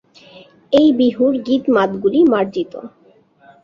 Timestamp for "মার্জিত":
2.31-2.73